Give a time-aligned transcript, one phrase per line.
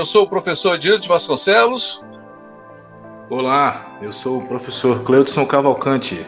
[0.00, 2.02] Eu sou o professor Diante Vasconcelos.
[3.28, 6.24] Olá, eu sou o professor Cleudson Cavalcante.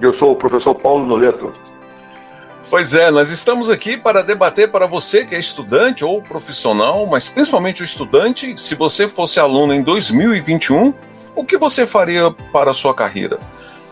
[0.00, 1.52] Eu sou o professor Paulo Noleto.
[2.70, 7.28] Pois é, nós estamos aqui para debater para você que é estudante ou profissional, mas
[7.28, 10.94] principalmente o estudante, se você fosse aluno em 2021,
[11.34, 13.40] o que você faria para a sua carreira?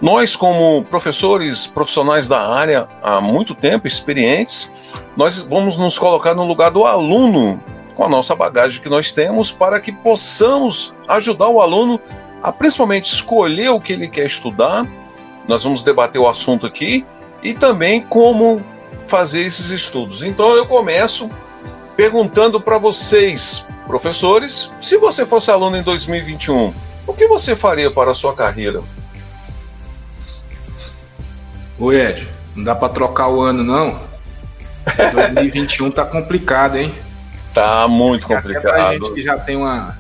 [0.00, 4.70] Nós, como professores profissionais da área há muito tempo, experientes,
[5.16, 7.61] nós vamos nos colocar no lugar do aluno,
[7.99, 12.01] com a nossa bagagem que nós temos, para que possamos ajudar o aluno
[12.41, 14.87] a principalmente escolher o que ele quer estudar.
[15.49, 17.05] Nós vamos debater o assunto aqui
[17.43, 18.65] e também como
[19.09, 20.23] fazer esses estudos.
[20.23, 21.29] Então eu começo
[21.97, 26.73] perguntando para vocês, professores, se você fosse aluno em 2021,
[27.05, 28.81] o que você faria para a sua carreira?
[31.81, 33.99] Oi, Ed, não dá para trocar o ano, não?
[35.35, 36.95] 2021 tá complicado, hein?
[37.59, 38.67] Tá muito complicado.
[38.67, 39.99] Até pra gente que já tem uma,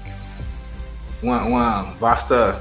[1.22, 2.58] uma, uma vasta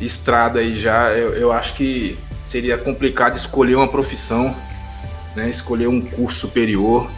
[0.00, 4.54] estrada aí já, eu, eu acho que seria complicado escolher uma profissão,
[5.34, 5.48] né?
[5.48, 7.10] Escolher um curso superior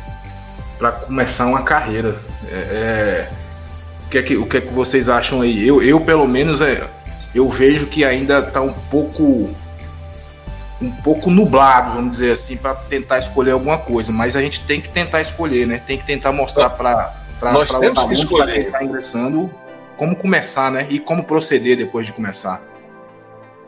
[0.78, 2.16] para começar uma carreira.
[2.48, 3.30] É, é,
[4.06, 5.66] o, que é que, o que é que vocês acham aí?
[5.66, 6.88] Eu, eu pelo menos, é,
[7.34, 9.50] eu vejo que ainda tá um pouco
[10.80, 14.80] um pouco nublado, vamos dizer assim, para tentar escolher alguma coisa, mas a gente tem
[14.80, 15.80] que tentar escolher, né?
[15.86, 19.50] Tem que tentar mostrar para para nós temos que escolher quem ingressando
[19.96, 20.86] como começar, né?
[20.88, 22.62] E como proceder depois de começar.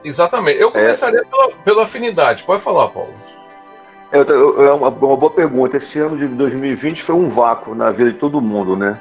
[0.05, 0.61] Exatamente.
[0.61, 1.25] Eu começaria é.
[1.25, 2.45] pela, pela afinidade.
[2.45, 3.13] Pode falar, Paulo.
[4.13, 5.77] É, é uma, uma boa pergunta.
[5.77, 8.99] Esse ano de 2020 foi um vácuo na vida de todo mundo, né?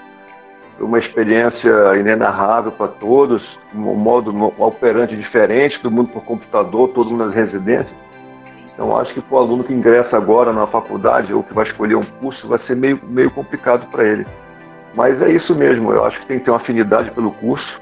[0.80, 3.44] Uma experiência inenarrável para todos,
[3.74, 7.96] um modo operante diferente, todo mundo por computador, todo mundo nas residências.
[8.74, 11.96] Então, acho que para o aluno que ingressa agora na faculdade ou que vai escolher
[11.96, 14.26] um curso, vai ser meio, meio complicado para ele.
[14.94, 17.82] Mas é isso mesmo, eu acho que tem que ter uma afinidade pelo curso,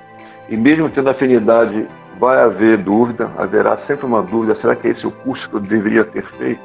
[0.50, 1.88] e mesmo tendo afinidade,
[2.20, 5.60] vai haver dúvida, haverá sempre uma dúvida: será que esse é o curso que eu
[5.60, 6.62] deveria ter feito?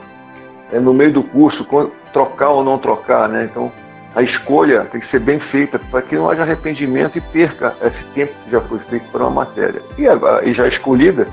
[0.73, 1.67] É no meio do curso,
[2.13, 3.49] trocar ou não trocar, né?
[3.51, 3.73] Então,
[4.15, 8.03] a escolha tem que ser bem feita para que não haja arrependimento e perca esse
[8.13, 9.81] tempo que já foi feito para uma matéria.
[9.97, 10.03] E,
[10.49, 11.29] e já escolhida,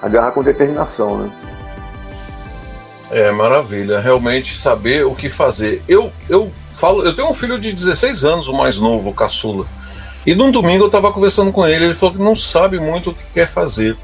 [0.00, 1.30] agarra com determinação, né?
[3.10, 5.82] É maravilha, realmente saber o que fazer.
[5.88, 9.66] Eu, eu falo, eu tenho um filho de 16 anos, o mais novo, o caçula.
[10.24, 13.14] E num domingo eu estava conversando com ele, ele falou que não sabe muito o
[13.14, 13.96] que quer fazer.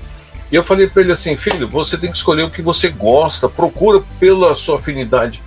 [0.50, 3.48] E eu falei para ele assim, filho, você tem que escolher o que você gosta,
[3.48, 5.40] procura pela sua afinidade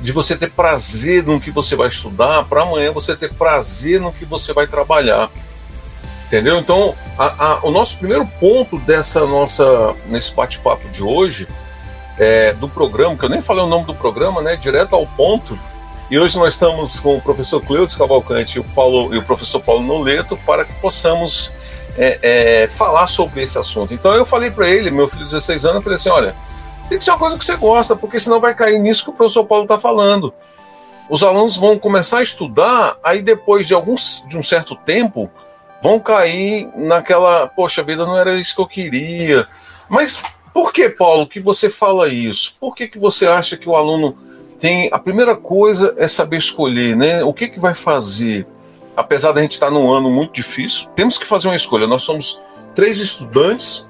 [0.00, 4.12] de você ter prazer no que você vai estudar, para amanhã você ter prazer no
[4.12, 5.30] que você vai trabalhar.
[6.26, 6.58] Entendeu?
[6.58, 11.48] Então, a, a, o nosso primeiro ponto dessa nossa nesse bate-papo de hoje
[12.18, 14.56] é, do programa, que eu nem falei o nome do programa, né?
[14.56, 15.58] Direto ao ponto.
[16.10, 19.60] E hoje nós estamos com o professor Cleudes Cavalcante e o, Paulo, e o professor
[19.60, 21.52] Paulo Noleto para que possamos
[21.96, 23.92] é, é, falar sobre esse assunto.
[23.92, 26.34] Então eu falei para ele, meu filho de 16 anos, eu falei assim: olha,
[26.88, 29.12] tem que ser uma coisa que você gosta, porque senão vai cair nisso que o
[29.12, 30.32] professor Paulo está falando.
[31.08, 35.30] Os alunos vão começar a estudar, aí depois de, alguns, de um certo tempo,
[35.82, 39.46] vão cair naquela, poxa vida, não era isso que eu queria.
[39.88, 42.54] Mas por que, Paulo, que você fala isso?
[42.60, 44.88] Por que, que você acha que o aluno tem.
[44.92, 47.22] A primeira coisa é saber escolher, né?
[47.22, 48.46] O que, que vai fazer?
[48.96, 51.86] Apesar da gente estar num ano muito difícil, temos que fazer uma escolha.
[51.86, 52.40] Nós somos
[52.74, 53.87] três estudantes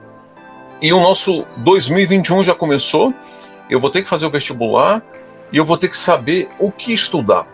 [0.81, 3.13] e o nosso 2021 já começou.
[3.69, 5.03] Eu vou ter que fazer o vestibular
[5.53, 7.47] e eu vou ter que saber o que estudar.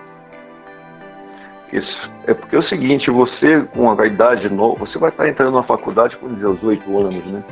[1.73, 2.11] Isso.
[2.27, 5.63] É porque é o seguinte, você com a idade nova, você vai estar entrando na
[5.63, 7.43] faculdade com 18 anos, né?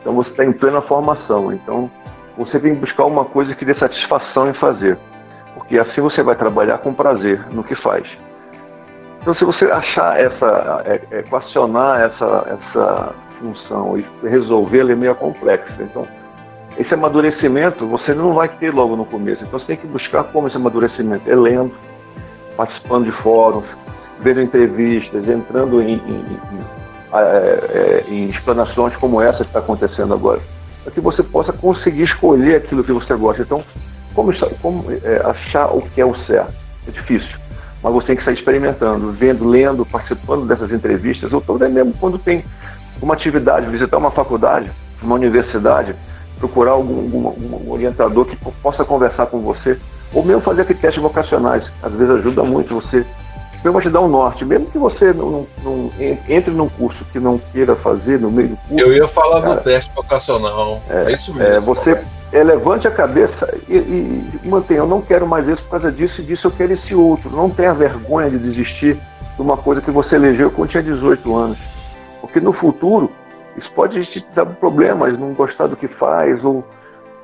[0.00, 1.52] Então você está em plena formação.
[1.52, 1.90] Então
[2.36, 4.96] você tem que buscar uma coisa que dê satisfação em fazer.
[5.54, 8.06] Porque assim você vai trabalhar com prazer no que faz.
[9.20, 15.14] Então se você achar essa, é, é, equacionar essa, essa função e resolvê-la é meio
[15.14, 15.74] complexa.
[15.80, 16.06] Então,
[16.78, 19.42] esse amadurecimento você não vai ter logo no começo.
[19.42, 21.28] Então, você tem que buscar como esse amadurecimento.
[21.30, 21.72] É lendo,
[22.56, 23.64] participando de fóruns,
[24.20, 26.78] vendo entrevistas, entrando em, em, em,
[27.12, 30.40] é, é, em explanações como essa que está acontecendo agora,
[30.82, 33.42] para que você possa conseguir escolher aquilo que você gosta.
[33.42, 33.62] Então,
[34.14, 36.52] como, como é, achar o que é o certo?
[36.86, 37.36] É difícil,
[37.82, 42.18] mas você tem que sair experimentando, vendo, lendo, participando dessas entrevistas, ou também mesmo quando
[42.18, 42.44] tem
[43.00, 44.70] uma atividade, visitar uma faculdade,
[45.02, 45.94] uma universidade,
[46.38, 49.78] procurar algum, algum, algum orientador que possa conversar com você,
[50.12, 51.64] ou mesmo fazer aqueles testes vocacionais.
[51.82, 53.04] Às vezes ajuda muito você,
[53.64, 55.90] mesmo te dar um norte, mesmo que você não, não,
[56.28, 58.84] entre num curso que não queira fazer no meio do curso.
[58.84, 61.54] Eu ia falar cara, do teste vocacional, é, é isso mesmo.
[61.54, 62.00] É, você
[62.32, 66.20] é, levante a cabeça e, e mantenha, eu não quero mais isso por causa disso
[66.20, 67.30] e disso, eu quero esse outro.
[67.30, 68.96] Não tenha vergonha de desistir
[69.34, 71.58] de uma coisa que você elegeu quando tinha 18 anos.
[72.20, 73.10] Porque no futuro
[73.56, 76.64] isso pode te dar problemas, não gostar do que faz, ou,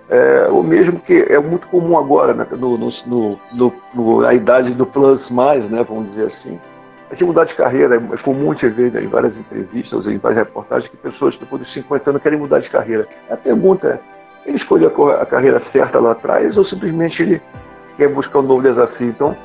[0.09, 4.73] é, ou mesmo que é muito comum agora, né, no, no, no, no, na idade
[4.75, 6.59] do plus mais, né, vamos dizer assim,
[7.11, 7.97] é de mudar de carreira.
[7.97, 11.73] É comum te ver né, em várias entrevistas, em várias reportagens, que pessoas depois dos
[11.73, 13.07] 50 anos querem mudar de carreira.
[13.31, 17.41] A pergunta é, ele escolheu a carreira certa lá atrás ou simplesmente ele
[17.97, 19.09] quer buscar um novo desafio?
[19.09, 19.37] Então,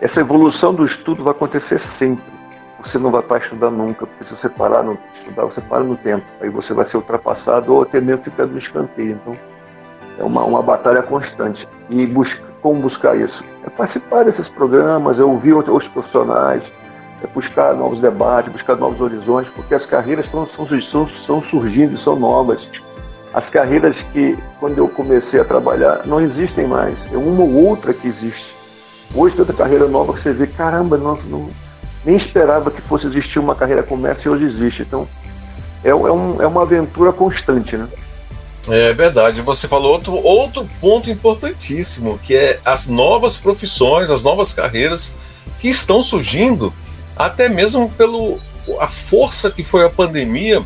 [0.00, 2.39] essa evolução do estudo vai acontecer sempre
[2.82, 5.96] você não vai para estudar nunca, porque se você parar no estudar, você para no
[5.96, 6.24] tempo.
[6.40, 9.12] Aí você vai ser ultrapassado ou até mesmo ficar no escanteio.
[9.12, 9.34] Então,
[10.18, 11.66] é uma, uma batalha constante.
[11.88, 13.40] E busca, como buscar isso?
[13.64, 16.62] É participar desses programas, é ouvir outros profissionais,
[17.22, 22.16] é buscar novos debates, buscar novos horizontes, porque as carreiras estão, são, são surgindo, são
[22.16, 22.66] novas.
[23.32, 26.96] As carreiras que, quando eu comecei a trabalhar, não existem mais.
[27.12, 28.54] É uma ou outra que existe.
[29.14, 31.48] Hoje, tanta carreira nova que você vê, caramba, não, não
[32.04, 34.82] nem esperava que fosse existir uma carreira como essa e hoje existe.
[34.82, 35.06] Então,
[35.84, 37.88] é, é, um, é uma aventura constante, né?
[38.68, 39.40] É verdade.
[39.40, 45.14] Você falou outro, outro ponto importantíssimo, que é as novas profissões, as novas carreiras
[45.58, 46.72] que estão surgindo,
[47.16, 48.38] até mesmo pelo
[48.78, 50.62] a força que foi a pandemia,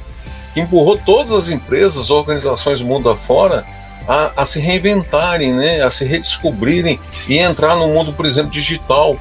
[0.52, 3.64] que empurrou todas as empresas, organizações do mundo afora
[4.06, 9.16] a, a se reinventarem, né, a se redescobrirem e entrar no mundo, por exemplo, digital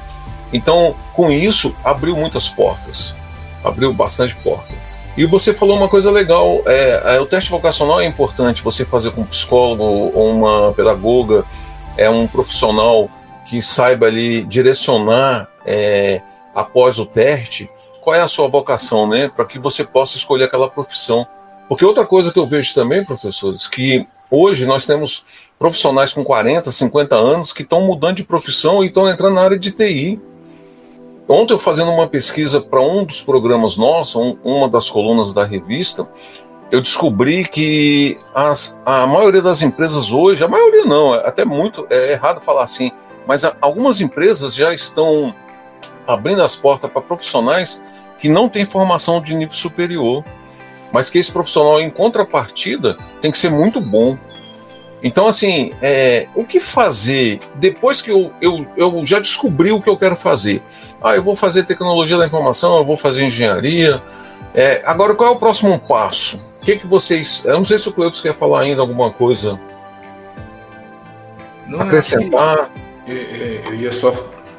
[0.54, 3.12] então, com isso, abriu muitas portas,
[3.64, 4.72] abriu bastante porta.
[5.16, 9.10] E você falou uma coisa legal: é, é, o teste vocacional é importante você fazer
[9.10, 11.44] com um psicólogo ou uma pedagoga,
[11.96, 13.10] é um profissional
[13.44, 16.22] que saiba ali direcionar é,
[16.54, 17.68] após o teste
[18.00, 21.26] qual é a sua vocação, né, para que você possa escolher aquela profissão.
[21.66, 25.24] Porque outra coisa que eu vejo também, professores, que hoje nós temos
[25.58, 29.58] profissionais com 40, 50 anos que estão mudando de profissão e estão entrando na área
[29.58, 30.20] de TI.
[31.28, 35.44] Ontem eu fazendo uma pesquisa para um dos programas nossos, um, uma das colunas da
[35.44, 36.06] revista,
[36.70, 41.86] eu descobri que as, a maioria das empresas hoje, a maioria não, é até muito,
[41.88, 42.90] é errado falar assim,
[43.26, 45.34] mas a, algumas empresas já estão
[46.06, 47.82] abrindo as portas para profissionais
[48.18, 50.22] que não têm formação de nível superior,
[50.92, 54.18] mas que esse profissional, em contrapartida, tem que ser muito bom.
[55.04, 59.88] Então, assim, é, o que fazer depois que eu, eu, eu já descobri o que
[59.90, 60.62] eu quero fazer?
[61.02, 64.02] Ah, eu vou fazer tecnologia da informação, eu vou fazer engenharia.
[64.54, 66.40] É, agora, qual é o próximo passo?
[66.58, 67.42] O que, que vocês.
[67.44, 69.60] Eu não sei se o Cleutos quer falar ainda alguma coisa.
[71.66, 72.70] Não, acrescentar.
[73.06, 74.14] Eu, eu ia só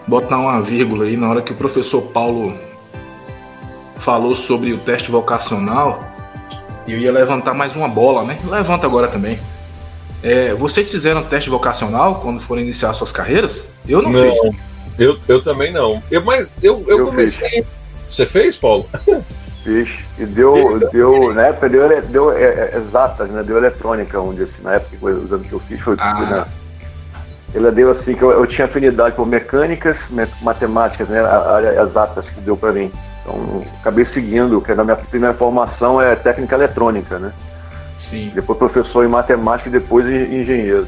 [0.06, 2.56] botar uma vírgula aí na hora que o professor Paulo
[3.98, 6.04] falou sobre o teste vocacional.
[6.88, 8.38] Eu ia levantar mais uma bola, né?
[8.46, 9.40] Levanta agora também.
[10.26, 13.68] É, vocês fizeram teste vocacional quando foram iniciar suas carreiras?
[13.88, 14.56] Eu não, não fiz.
[14.98, 16.02] Eu, eu também não.
[16.10, 17.48] Eu, mas eu, eu, eu comecei.
[17.48, 17.66] Fiz.
[18.10, 18.90] Você fez, Paulo?
[19.64, 19.88] Fiz.
[20.18, 23.44] E deu, deu na época deu, deu é, é, exatas, né?
[23.44, 26.14] Deu eletrônica, onde assim, na época, os anos que eu fiz foi ah.
[26.22, 26.46] né?
[27.54, 29.96] Ela deu assim que eu, eu, tinha afinidade por mecânicas,
[30.42, 31.20] matemáticas, né?
[31.20, 32.92] A área exatas que deu para mim.
[33.22, 37.32] Então acabei seguindo, que na minha primeira formação é técnica eletrônica, né?
[37.98, 38.32] Sim.
[38.34, 40.88] Depois professor em matemática e depois engenheiro.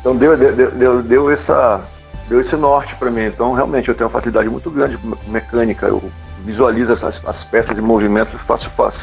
[0.00, 1.82] Então deu, deu, deu, deu essa
[2.28, 3.26] deu esse norte para mim.
[3.26, 5.86] Então, realmente, eu tenho uma facilidade muito grande com mecânica.
[5.86, 6.02] Eu
[6.44, 9.00] visualizo essas, as peças de movimento fácil, fácil.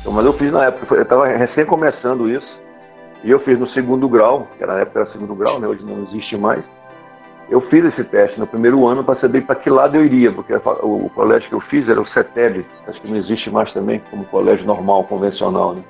[0.00, 2.46] Então, mas eu fiz na época, eu estava recém começando isso,
[3.22, 6.06] e eu fiz no segundo grau, que na época era segundo grau, né, hoje não
[6.06, 6.62] existe mais.
[7.48, 10.54] Eu fiz esse teste no primeiro ano para saber para que lado eu iria, porque
[10.54, 14.24] o, colégio que eu fiz era o CETEB, acho que não existe mais também como
[14.26, 15.74] colégio normal, convencional.
[15.74, 15.82] Né?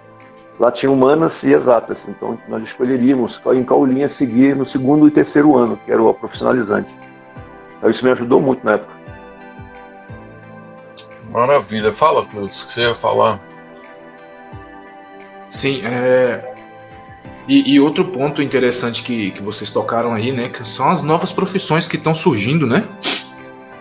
[0.58, 5.10] Lá tinha humanas e exatas, então nós escolheríamos em qual linha seguir no segundo e
[5.10, 6.88] terceiro ano, que era o profissionalizante.
[7.78, 8.94] Então isso me ajudou muito na época.
[11.30, 11.92] Maravilha.
[11.92, 13.40] Fala, Cleutis, o que você ia falar?
[15.50, 16.52] Sim, é...
[17.46, 21.30] E, e, outro ponto interessante que, que vocês tocaram aí, né, que são as novas
[21.30, 22.84] profissões que estão surgindo, né?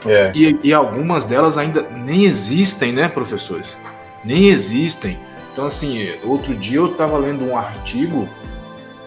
[0.06, 0.34] É.
[0.36, 3.78] E, e algumas delas ainda nem existem, né, professores?
[4.24, 5.18] Nem existem.
[5.54, 8.28] Então, assim, outro dia eu estava lendo um artigo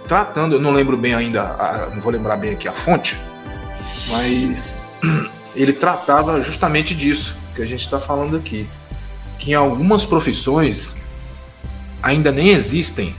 [0.07, 3.21] tratando, eu não lembro bem ainda, não vou lembrar bem aqui a fonte,
[4.07, 4.81] mas
[5.57, 8.69] ele tratava justamente disso que a gente está falando aqui.
[9.41, 10.97] Que em algumas profissões
[12.01, 13.15] ainda nem existem.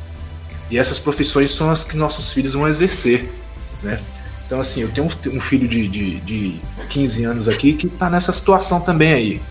[0.70, 3.30] E essas profissões são as que nossos filhos vão exercer,
[3.84, 4.00] né?
[4.46, 8.32] Então, assim, eu tenho um, filho de, de, de 15 anos aqui que está nessa
[8.32, 9.42] situação também aí.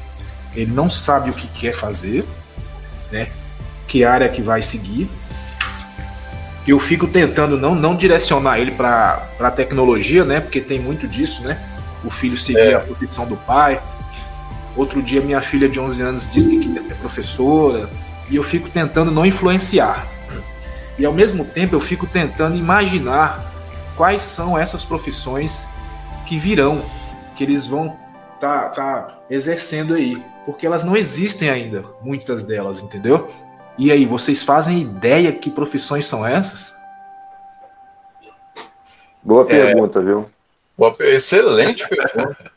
[0.54, 2.25] Ele não sabe o que quer fazer,
[3.12, 3.28] né?
[3.86, 5.08] Que área que vai seguir.
[6.66, 10.40] Eu fico tentando não, não direcionar ele para a tecnologia, né?
[10.40, 11.58] Porque tem muito disso, né?
[12.04, 12.74] O filho seguir é.
[12.74, 13.80] a profissão do pai.
[14.76, 17.88] Outro dia, minha filha de 11 anos disse que queria ser professora.
[18.28, 20.06] E eu fico tentando não influenciar.
[20.98, 23.52] E ao mesmo tempo, eu fico tentando imaginar
[23.96, 25.66] quais são essas profissões
[26.26, 26.82] que virão,
[27.36, 27.96] que eles vão
[28.40, 33.30] tá, tá exercendo aí, porque elas não existem ainda, muitas delas, entendeu?
[33.78, 36.75] E aí, vocês fazem ideia que profissões são essas?
[39.23, 39.47] Boa é.
[39.47, 40.26] pergunta, é, viu?
[40.76, 42.37] Boa, excelente pergunta.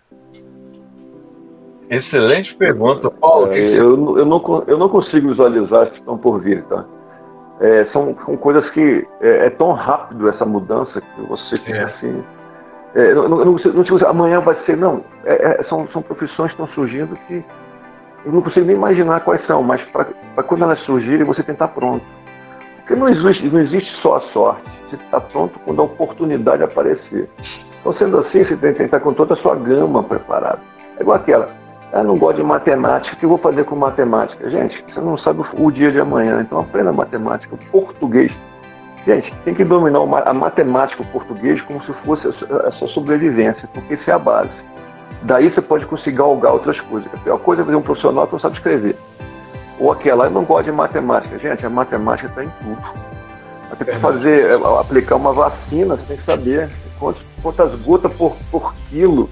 [1.90, 3.48] excelente pergunta, Paulo.
[3.48, 6.86] É, que eu, eu, não, eu não consigo visualizar as que estão por vir, tá?
[7.60, 11.84] é, são, são, coisas que é, é, tão rápido essa mudança que você fica é.
[11.84, 12.24] assim.
[12.96, 15.04] É, não, não, não, amanhã vai ser, não.
[15.26, 17.44] É, é, são, são profissões que estão surgindo que
[18.26, 21.64] eu não consigo nem imaginar quais são, mas para quando elas surgirem você tem que
[21.64, 22.06] estar pronto.
[22.78, 24.64] Porque não existe, não existe só a sorte.
[24.90, 27.30] Você está pronto quando a oportunidade aparecer.
[27.80, 30.60] Então, sendo assim, você tem que estar com toda a sua gama preparada.
[30.98, 31.50] É igual aquela.
[31.94, 34.50] Eu não gosto de matemática, o que eu vou fazer com matemática?
[34.50, 38.32] Gente, você não sabe o dia de amanhã, então aprenda matemática, português.
[39.06, 43.96] Gente, tem que dominar a matemática, o português, como se fosse a sua sobrevivência, porque
[43.96, 44.52] isso é a base.
[45.22, 47.10] Daí você pode conseguir galgar outras coisas.
[47.14, 48.96] A pior coisa é ver um profissional que não sabe escrever.
[49.80, 51.38] Ou aquela, eu não gosto de matemática.
[51.38, 52.82] Gente, a matemática está em tudo.
[53.72, 58.36] Até para fazer, é, aplicar uma vacina, você tem que saber quantas, quantas gotas por,
[58.52, 59.30] por quilo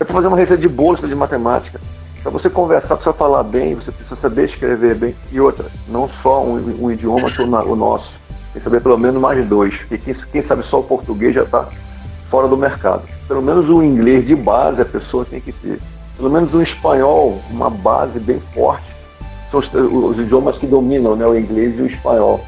[0.00, 1.78] é para fazer uma receita de bolo de matemática.
[2.22, 5.14] Para você conversar, precisa falar bem, você precisa saber escrever bem.
[5.30, 8.10] E outra, não só um, um idioma que o, o, nosso.
[8.52, 9.74] Tem que saber pelo menos mais dois.
[9.90, 11.68] E quem, quem sabe só o português já está
[12.30, 13.02] fora do mercado.
[13.26, 15.78] Pelo menos o inglês de base a pessoa tem que ter.
[16.16, 18.88] Pelo menos o espanhol, uma base bem forte.
[19.50, 21.26] São os, os idiomas que dominam, né?
[21.26, 22.40] o inglês e o espanhol.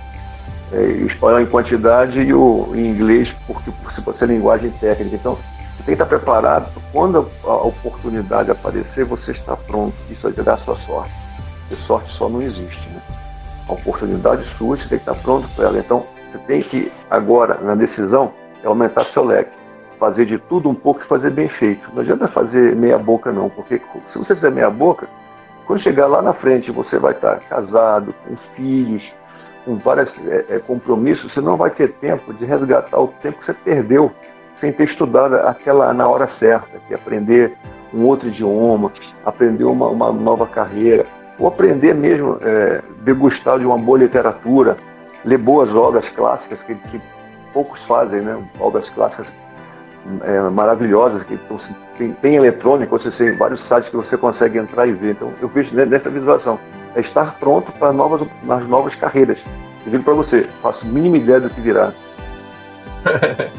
[0.72, 3.70] É, o espanhol em quantidade e o inglês porque
[4.04, 5.16] por ser linguagem técnica.
[5.16, 6.70] Então, você tem que estar preparado.
[6.92, 9.94] Quando a oportunidade aparecer, você está pronto.
[10.10, 11.12] Isso vai dar a sua sorte.
[11.68, 12.88] Porque sorte só não existe.
[12.90, 13.00] Né?
[13.68, 15.78] A oportunidade surge, você tem que estar pronto para ela.
[15.78, 19.61] Então, você tem que, agora, na decisão, é aumentar seu leque.
[20.02, 21.88] Fazer de tudo um pouco e fazer bem feito.
[21.94, 23.48] Não adianta fazer meia boca, não.
[23.48, 23.80] Porque
[24.12, 25.06] se você fizer meia boca,
[25.64, 29.00] quando chegar lá na frente, você vai estar casado, com filhos,
[29.64, 33.46] com vários é, é, compromissos, você não vai ter tempo de resgatar o tempo que
[33.46, 34.10] você perdeu
[34.56, 37.52] sem ter estudado aquela na hora certa, que é aprender
[37.94, 38.90] um outro idioma,
[39.24, 41.04] aprender uma, uma nova carreira,
[41.38, 44.76] ou aprender mesmo, é, degustar de uma boa literatura,
[45.24, 47.00] ler boas obras clássicas, que, que
[47.52, 48.36] poucos fazem, né?
[48.58, 49.41] obras clássicas
[50.22, 51.60] é, maravilhosas, que então,
[51.96, 52.38] tem, tem
[52.88, 55.12] você tem vários sites que você consegue entrar e ver.
[55.12, 56.58] Então, eu vejo nessa visualização,
[56.94, 59.38] é estar pronto para novas, nas novas carreiras.
[59.84, 61.92] Eu digo para você, faço mínima ideia do que virá.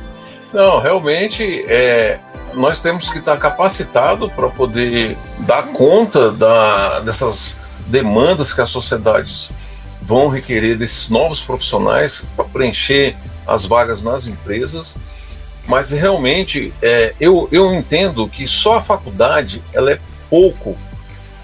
[0.53, 2.19] Não, realmente é,
[2.53, 7.57] nós temos que estar capacitado para poder dar conta da, dessas
[7.87, 9.51] demandas que as sociedades
[10.01, 13.15] vão requerer desses novos profissionais para preencher
[13.47, 14.97] as vagas nas empresas.
[15.67, 20.77] Mas realmente é, eu, eu entendo que só a faculdade ela é pouco.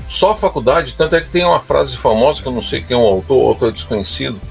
[0.07, 2.97] Só a faculdade, tanto é que tem uma frase famosa que eu não sei quem
[2.97, 4.41] é o autor, autor é desconhecido,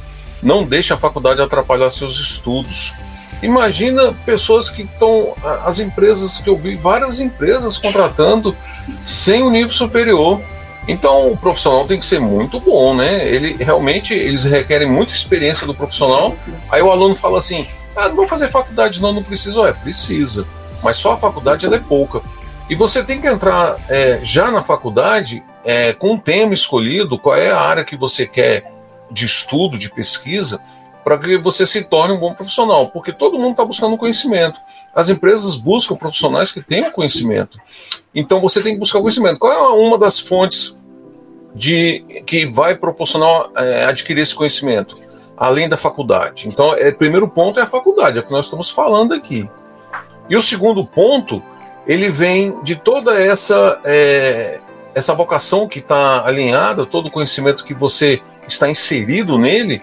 [0.43, 2.95] não deixa a faculdade atrapalhar seus estudos.
[3.43, 5.35] Imagina pessoas que estão.
[5.65, 8.57] As empresas que eu vi, várias empresas contratando
[9.05, 10.41] sem o nível superior.
[10.87, 13.29] Então o profissional tem que ser muito bom, né?
[13.29, 16.35] Ele realmente eles requerem muita experiência do profissional.
[16.71, 17.67] Aí o aluno fala assim:
[17.99, 19.67] ah, não vou fazer faculdade, não, não preciso.
[19.67, 20.47] É, precisa.
[20.83, 22.23] Mas só a faculdade ela é pouca.
[22.71, 27.35] E você tem que entrar é, já na faculdade é, com um tema escolhido, qual
[27.35, 28.73] é a área que você quer
[29.11, 30.61] de estudo, de pesquisa
[31.02, 34.61] para que você se torne um bom profissional, porque todo mundo está buscando conhecimento.
[34.95, 37.59] As empresas buscam profissionais que tenham conhecimento.
[38.14, 39.38] Então você tem que buscar conhecimento.
[39.38, 40.76] Qual é uma das fontes
[41.55, 44.99] de que vai proporcionar é, adquirir esse conhecimento?
[45.38, 46.49] Além da faculdade.
[46.49, 49.49] Então, é, o primeiro ponto é a faculdade, é o que nós estamos falando aqui.
[50.28, 51.42] E o segundo ponto,
[51.87, 54.61] ele vem de toda essa é,
[54.95, 59.80] essa vocação que está alinhada, todo o conhecimento que você está inserido nele,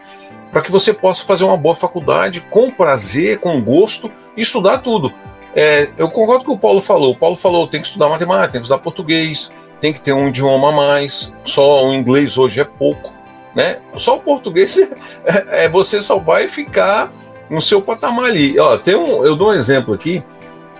[0.51, 5.11] para que você possa fazer uma boa faculdade com prazer, com gosto e estudar tudo.
[5.55, 7.11] É, eu concordo com o Paulo falou.
[7.11, 10.27] O Paulo falou tem que estudar matemática, tem que estudar português, tem que ter um
[10.27, 11.35] idioma a mais.
[11.45, 13.13] Só o inglês hoje é pouco,
[13.55, 13.77] né?
[13.97, 14.77] Só o português
[15.25, 17.11] é, é você só vai ficar
[17.49, 18.59] no seu patamar ali.
[18.59, 20.23] Ó, tem um, eu dou um exemplo aqui.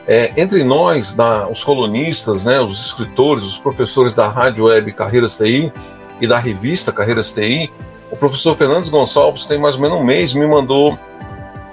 [0.08, 1.18] É, entre nós,
[1.50, 5.74] os colonistas, né, os escritores, os professores da rádio web Carreiras TI
[6.22, 7.72] e da revista Carreiras TI,
[8.12, 10.98] o professor Fernandes Gonçalves tem mais ou menos um mês me mandou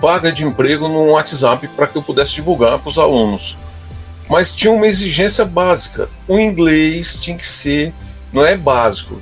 [0.00, 3.56] vaga de emprego no WhatsApp para que eu pudesse divulgar para os alunos.
[4.30, 6.08] Mas tinha uma exigência básica.
[6.26, 7.92] O inglês tinha que ser,
[8.32, 9.20] não é básico,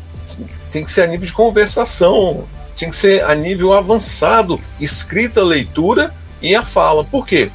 [0.70, 6.14] tem que ser a nível de conversação, tinha que ser a nível avançado, escrita, leitura
[6.40, 7.04] e a fala.
[7.04, 7.50] Por quê?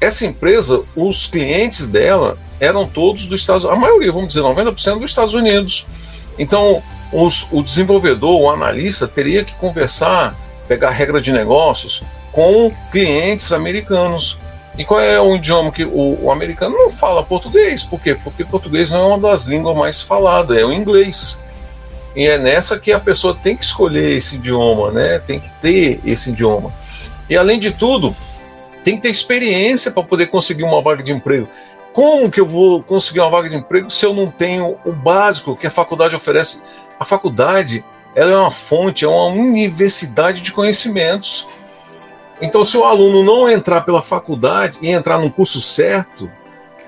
[0.00, 5.00] Essa empresa, os clientes dela eram todos dos Estados Unidos, a maioria, vamos dizer, 90%
[5.00, 5.86] dos Estados Unidos.
[6.38, 10.34] Então, os, o desenvolvedor, o analista, teria que conversar,
[10.68, 14.38] pegar regra de negócios com clientes americanos.
[14.76, 17.82] E qual é o idioma que o, o, americano não fala português?
[17.82, 18.14] Por quê?
[18.14, 21.38] Porque português não é uma das línguas mais faladas, é o inglês.
[22.16, 25.18] E é nessa que a pessoa tem que escolher esse idioma, né?
[25.18, 26.72] Tem que ter esse idioma.
[27.28, 28.16] E além de tudo,
[28.82, 31.46] tem que ter experiência para poder conseguir uma vaga de emprego.
[31.92, 35.54] Como que eu vou conseguir uma vaga de emprego se eu não tenho o básico
[35.54, 36.58] que a faculdade oferece?
[36.98, 41.46] A faculdade ela é uma fonte, é uma universidade de conhecimentos.
[42.40, 46.30] Então, se o aluno não entrar pela faculdade e entrar no curso certo,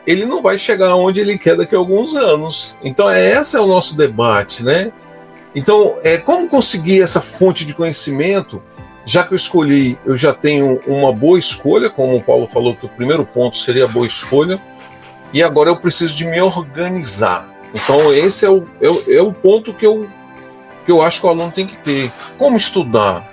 [0.07, 2.79] ele não vai chegar onde ele quer daqui a alguns anos.
[2.83, 4.91] Então, é, esse é o nosso debate, né?
[5.55, 8.63] Então, é como conseguir essa fonte de conhecimento,
[9.05, 12.87] já que eu escolhi, eu já tenho uma boa escolha, como o Paulo falou que
[12.87, 14.61] o primeiro ponto seria a boa escolha,
[15.33, 17.49] e agora eu preciso de me organizar.
[17.75, 20.09] Então, esse é o, é, é o ponto que eu,
[20.85, 22.13] que eu acho que o aluno tem que ter.
[22.37, 23.27] Como estudar?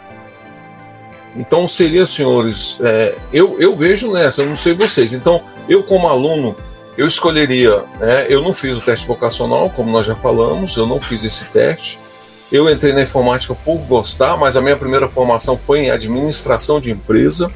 [1.36, 5.13] Então, seria, senhores, é, eu, eu vejo nessa, eu não sei vocês.
[5.13, 6.56] Então, eu, como aluno,
[6.97, 7.84] eu escolheria.
[7.99, 11.45] Né, eu não fiz o teste vocacional, como nós já falamos, eu não fiz esse
[11.45, 11.99] teste.
[12.55, 16.89] Eu entrei na informática por gostar, mas a minha primeira formação foi em administração de
[16.89, 17.51] empresa.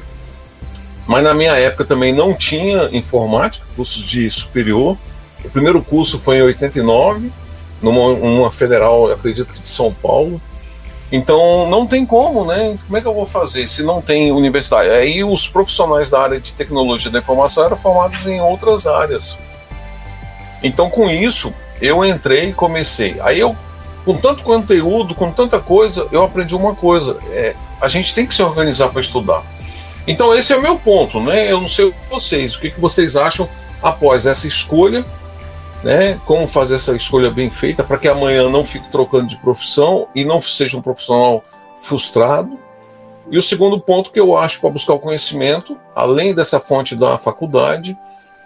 [1.06, 4.98] Mas na minha época também não tinha informática, cursos de superior.
[5.42, 7.32] O primeiro curso foi em 89,
[7.80, 10.38] numa federal, acredito que de São Paulo.
[11.10, 12.78] Então não tem como, né?
[12.84, 14.90] Como é que eu vou fazer se não tem universidade?
[14.90, 19.34] Aí os profissionais da área de tecnologia da informação eram formados em outras áreas.
[20.62, 23.16] Então com isso eu entrei e comecei.
[23.22, 23.56] Aí eu,
[24.04, 28.34] com tanto conteúdo, com tanta coisa, eu aprendi uma coisa: é, a gente tem que
[28.34, 29.42] se organizar para estudar.
[30.06, 31.50] Então esse é o meu ponto, né?
[31.50, 33.48] Eu não sei vocês, o que, que vocês acham
[33.82, 35.04] após essa escolha
[35.82, 36.18] né?
[36.26, 40.24] Como fazer essa escolha bem feita para que amanhã não fique trocando de profissão e
[40.24, 41.44] não seja um profissional
[41.76, 42.58] frustrado.
[43.30, 47.16] E o segundo ponto que eu acho para buscar o conhecimento, além dessa fonte da
[47.16, 47.96] faculdade,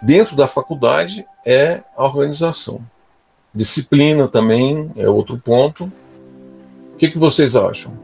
[0.01, 2.79] dentro da faculdade, é a organização.
[3.55, 5.85] Disciplina também é outro ponto.
[5.85, 7.97] O que, que vocês acham?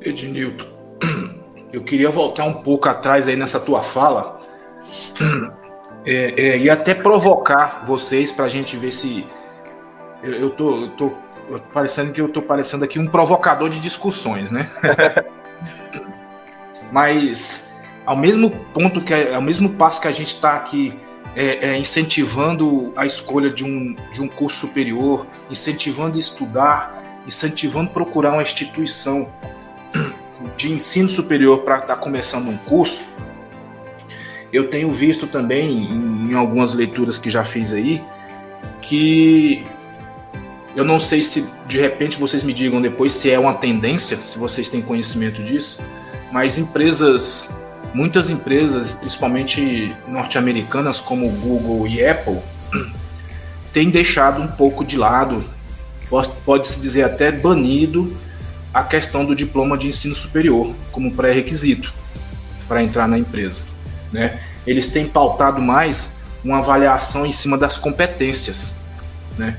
[0.00, 0.66] Ednilton,
[1.72, 4.40] eu queria voltar um pouco atrás aí nessa tua fala
[6.04, 9.24] é, é, e até provocar vocês para a gente ver se
[10.22, 11.12] eu, eu, tô, eu tô
[11.72, 14.68] parecendo que eu tô parecendo aqui um provocador de discussões, né?
[16.92, 17.72] Mas
[18.04, 20.94] ao mesmo ponto que ao mesmo passo que a gente está aqui
[21.36, 28.32] é, é, incentivando a escolha de um, de um curso superior, incentivando estudar, incentivando procurar
[28.32, 29.28] uma instituição
[30.56, 33.02] de ensino superior para estar tá começando um curso,
[34.52, 38.02] eu tenho visto também em, em algumas leituras que já fiz aí
[38.80, 39.64] que
[40.76, 44.38] eu não sei se de repente vocês me digam depois se é uma tendência, se
[44.38, 45.80] vocês têm conhecimento disso,
[46.30, 47.56] mas empresas,
[47.94, 52.38] muitas empresas, principalmente norte-americanas como Google e Apple,
[53.72, 55.42] têm deixado um pouco de lado,
[56.44, 58.14] pode-se dizer até banido,
[58.74, 61.94] a questão do diploma de ensino superior como pré-requisito
[62.66, 63.74] para entrar na empresa
[64.14, 64.38] né?
[64.64, 66.10] Eles têm pautado mais
[66.42, 68.72] uma avaliação em cima das competências,
[69.36, 69.58] né?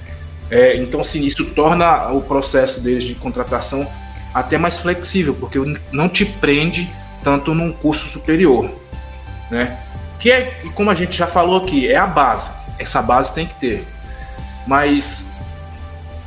[0.50, 3.86] É, então, assim, isso torna o processo deles de contratação
[4.34, 5.60] até mais flexível, porque
[5.92, 6.90] não te prende
[7.26, 8.70] tanto num curso superior,
[9.50, 9.80] né?
[10.20, 12.52] Que é, como a gente já falou aqui, é a base.
[12.78, 13.88] Essa base tem que ter.
[14.68, 15.26] Mas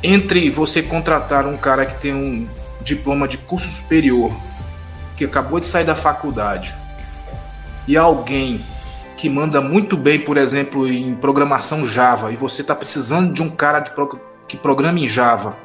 [0.03, 2.45] entre você contratar um cara que tem um
[2.81, 4.29] diploma de curso superior,
[5.15, 6.75] que acabou de sair da faculdade,
[7.87, 8.59] e alguém
[9.15, 13.49] que manda muito bem, por exemplo, em programação Java, e você está precisando de um
[13.49, 15.55] cara de pro, que programa em Java,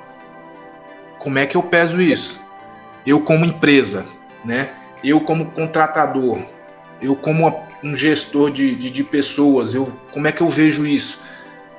[1.18, 2.40] como é que eu peso isso?
[3.04, 4.06] Eu como empresa,
[4.44, 4.70] né?
[5.04, 6.38] Eu como contratador,
[7.00, 11.20] eu como um gestor de, de, de pessoas, eu como é que eu vejo isso?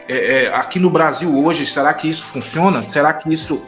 [0.07, 2.85] É, é, aqui no Brasil hoje, será que isso funciona?
[2.85, 3.65] Será que isso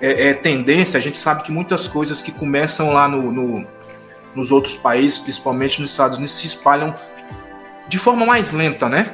[0.00, 0.96] é, é, tendência?
[0.96, 3.66] A gente sabe que muitas coisas que começam lá no, no,
[4.34, 6.94] nos outros países, principalmente nos Estados Unidos, se espalham
[7.88, 9.12] de forma mais lenta, né?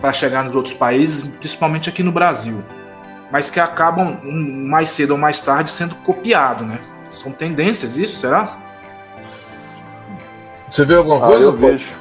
[0.00, 2.64] Para chegar nos outros países, principalmente aqui no Brasil.
[3.30, 6.80] Mas que acabam mais cedo ou mais tarde sendo copiado, né?
[7.12, 8.58] São tendências isso, será?
[10.70, 11.36] Você vê alguma coisa?
[11.38, 12.00] Ah, eu vejo.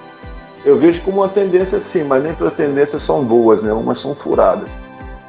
[0.66, 3.72] Eu vejo como uma tendência sim, mas nem todas as tendências são boas, né?
[3.74, 4.68] Umas são furadas.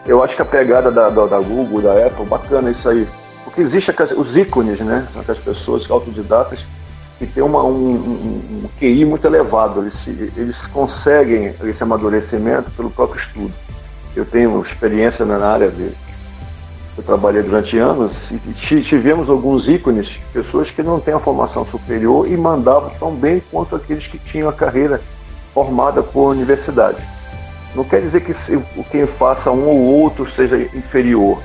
[0.05, 3.09] Eu acho que a pegada da, da, da Google, da Apple, bacana isso aí.
[3.45, 5.07] Porque existe os ícones, né?
[5.17, 6.61] Aquelas pessoas autodidatas
[7.19, 9.81] que têm uma, um, um, um QI muito elevado.
[9.81, 13.53] Eles, eles conseguem esse amadurecimento pelo próprio estudo.
[14.17, 15.91] Eu tenho experiência na área de.
[17.01, 22.31] Eu trabalhei durante anos e tivemos alguns ícones, pessoas que não têm a formação superior
[22.31, 25.01] e mandavam tão bem quanto aqueles que tinham a carreira
[25.55, 26.99] formada por universidade.
[27.75, 28.35] Não quer dizer que
[28.91, 31.41] quem faça um ou outro seja inferior.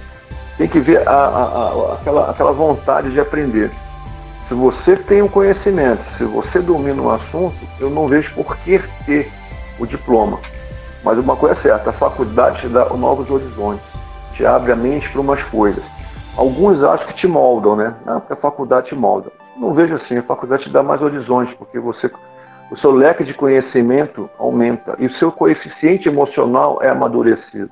[0.58, 3.72] Tem que ver a, a, a, aquela, aquela vontade de aprender.
[4.50, 8.82] Se você tem um conhecimento, se você domina um assunto, eu não vejo por que
[9.06, 9.32] ter
[9.80, 10.38] o diploma.
[11.02, 13.95] Mas uma coisa é certa, a faculdade te dá novos horizontes,
[14.36, 15.84] te abre a mente para umas coisas.
[16.38, 17.96] Alguns acham que te moldam, né?
[18.06, 19.32] Ah, porque a faculdade te molda.
[19.58, 22.12] Não vejo assim, a faculdade te dá mais horizontes, porque você
[22.72, 27.70] o seu leque de conhecimento aumenta e o seu coeficiente emocional é amadurecido.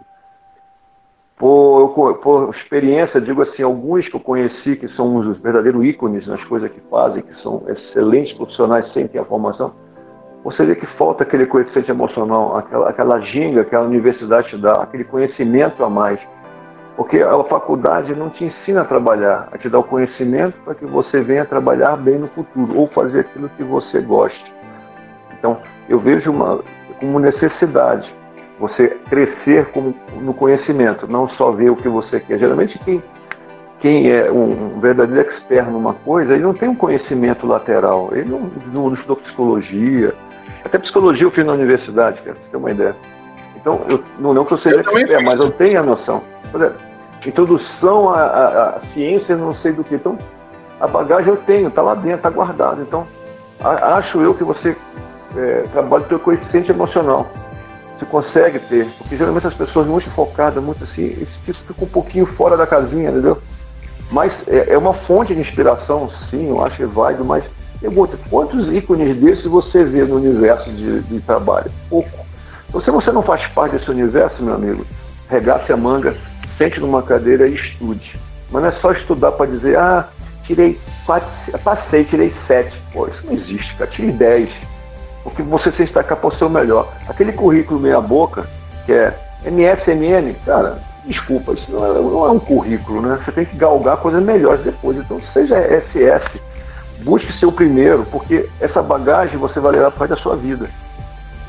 [1.36, 6.44] Por, por, experiência, digo assim, alguns que eu conheci que são os verdadeiros ícones nas
[6.46, 9.74] coisas que fazem, que são excelentes profissionais sem ter a formação,
[10.44, 14.74] você vê que falta aquele coeficiente emocional, aquela, aquela ginga que a universidade te dá,
[14.74, 16.20] aquele conhecimento a mais.
[16.96, 20.86] Porque a faculdade não te ensina a trabalhar, a te dar o conhecimento para que
[20.86, 24.54] você venha trabalhar bem no futuro ou fazer aquilo que você goste.
[25.38, 25.58] Então,
[25.90, 26.62] eu vejo uma,
[27.00, 28.14] como necessidade
[28.60, 32.38] você crescer como, no conhecimento, não só ver o que você quer.
[32.38, 33.04] Geralmente, quem,
[33.80, 38.52] quem é um, verdadeiro expert numa coisa, ele não tem um conhecimento lateral, ele não,
[38.72, 40.14] não estudou psicologia.
[40.64, 42.96] Até psicologia eu fiz na universidade, para você ter uma ideia.
[43.56, 46.24] Então, eu, não, não que eu seja eu expert, mas eu tenho a noção.
[47.26, 49.96] Introdução à, à, à ciência, não sei do que.
[49.96, 50.18] Então,
[50.80, 52.82] a bagagem eu tenho, está lá dentro, está guardado.
[52.82, 53.08] Então,
[53.60, 54.76] a, acho eu que você
[55.36, 57.28] é, trabalho teu coeficiente emocional.
[57.98, 62.26] Você consegue ter, porque geralmente as pessoas muito focadas, muito assim, tipo fica um pouquinho
[62.26, 63.38] fora da casinha, entendeu?
[64.12, 67.44] Mas é, é uma fonte de inspiração, sim, eu acho que é válido, mas
[67.80, 71.70] pergunta, quantos ícones desses você vê no universo de, de trabalho?
[71.90, 72.10] Pouco.
[72.68, 74.86] Então, se você não faz parte desse universo, meu amigo,
[75.30, 76.16] regace a manga,
[76.58, 78.16] sente numa cadeira e estude.
[78.52, 80.08] Mas não é só estudar para dizer, ah,
[80.46, 81.30] tirei quatro,
[81.64, 82.80] passei, tirei sete.
[82.92, 84.50] Pô, isso não existe, cara, tirei dez
[85.24, 86.92] porque você se destacar para o seu melhor.
[87.08, 88.46] Aquele currículo meia boca,
[88.86, 89.14] que é
[89.46, 93.20] MSMN, cara, desculpa, isso não é, não é, um currículo, né?
[93.24, 94.98] Você tem que galgar coisas melhores depois.
[94.98, 96.40] Então seja SS,
[97.04, 100.70] busque ser o primeiro, porque essa bagagem você vai levar para da sua vida.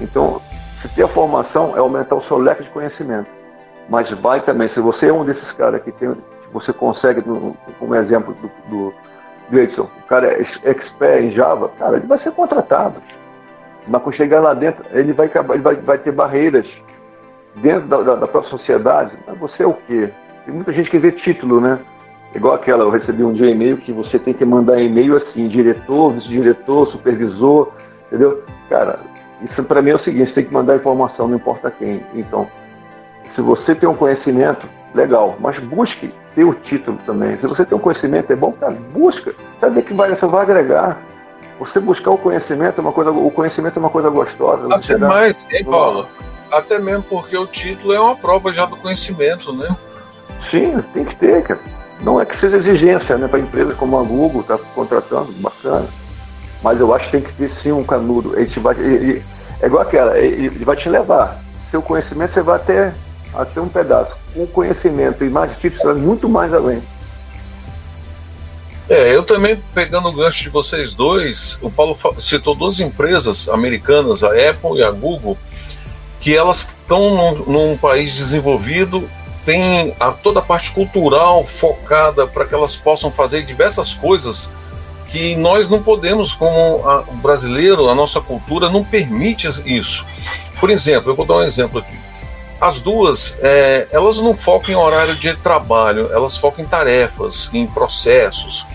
[0.01, 0.41] Então,
[0.81, 3.29] se ter a formação é aumentar o seu leque de conhecimento.
[3.89, 6.15] Mas vai também, se você é um desses caras que tem,
[6.53, 7.23] você consegue,
[7.79, 8.95] como exemplo do, do,
[9.51, 13.03] do Edson, o cara é expert em Java, cara, ele vai ser contratado.
[13.87, 16.67] Mas quando chegar lá dentro, ele vai, ele vai, vai ter barreiras
[17.57, 19.13] dentro da, da, da própria sociedade.
[19.27, 20.09] Mas você é o quê?
[20.45, 21.79] Tem muita gente que vê título, né?
[22.35, 26.11] Igual aquela, eu recebi um dia e-mail que você tem que mandar e-mail assim, diretor,
[26.11, 27.73] vice-diretor, supervisor,
[28.07, 28.43] entendeu?
[28.69, 28.99] Cara,
[29.43, 32.03] isso para mim é o seguinte, tem que mandar informação, não importa quem.
[32.15, 32.49] Então,
[33.35, 37.35] se você tem um conhecimento, legal, mas busque ter o título também.
[37.35, 39.35] Se você tem um conhecimento, é bom, cara, busca.
[39.61, 40.99] Sabe que vai, você vai agregar.
[41.59, 44.75] Você buscar o conhecimento é uma coisa, o conhecimento é uma coisa gostosa.
[44.75, 46.09] Até mais, hein, Paulo?
[46.51, 49.75] Até mesmo porque o título é uma prova já do conhecimento, né?
[50.51, 51.61] Sim, tem que ter, cara.
[52.01, 53.29] Não é que seja exigência, né?
[53.29, 55.87] Para empresa como a Google tá contratando, bacana.
[56.63, 58.39] Mas eu acho que tem que ter sim um canudo.
[58.39, 59.23] Ele vai, ele,
[59.61, 61.39] é igual aquela, ele, ele vai te levar.
[61.71, 62.93] Seu conhecimento você vai até,
[63.35, 64.13] até um pedaço.
[64.35, 66.83] Com conhecimento e mais você vai muito mais além.
[68.89, 74.23] É, eu também, pegando o gancho de vocês dois, o Paulo citou duas empresas americanas,
[74.23, 75.39] a Apple e a Google,
[76.21, 77.15] que elas estão
[77.47, 79.09] num, num país desenvolvido,
[79.45, 84.51] tem a, toda a parte cultural focada para que elas possam fazer diversas coisas
[85.09, 90.05] que nós não podemos, como a, o brasileiro, a nossa cultura não permite isso.
[90.61, 92.04] Por exemplo, eu vou dar um exemplo aqui.
[92.65, 97.67] As duas, é, elas não focam em horário de trabalho, elas focam em tarefas, em
[97.67, 98.67] processos,